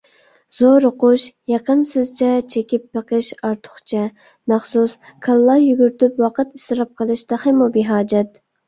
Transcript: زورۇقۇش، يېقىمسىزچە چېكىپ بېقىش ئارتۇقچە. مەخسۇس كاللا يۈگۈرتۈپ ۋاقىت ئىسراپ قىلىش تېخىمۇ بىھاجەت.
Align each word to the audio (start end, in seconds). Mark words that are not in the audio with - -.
زورۇقۇش، 0.59 1.25
يېقىمسىزچە 1.51 2.31
چېكىپ 2.55 2.89
بېقىش 2.97 3.31
ئارتۇقچە. 3.37 4.09
مەخسۇس 4.55 4.99
كاللا 5.29 5.61
يۈگۈرتۈپ 5.69 6.23
ۋاقىت 6.27 6.61
ئىسراپ 6.63 6.99
قىلىش 7.03 7.29
تېخىمۇ 7.33 7.75
بىھاجەت. 7.81 8.47